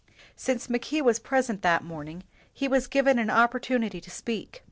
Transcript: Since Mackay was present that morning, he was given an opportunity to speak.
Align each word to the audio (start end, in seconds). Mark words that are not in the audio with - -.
Since 0.35 0.67
Mackay 0.67 1.01
was 1.03 1.19
present 1.19 1.61
that 1.61 1.83
morning, 1.83 2.23
he 2.51 2.67
was 2.67 2.87
given 2.87 3.19
an 3.19 3.29
opportunity 3.29 4.01
to 4.01 4.09
speak. 4.09 4.59